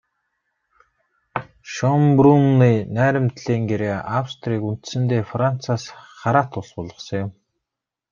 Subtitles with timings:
[1.73, 5.83] Шёнбрунны найрамдлын гэрээ Австрийг үндсэндээ Францаас
[6.19, 7.29] хараат улс болгосон юм.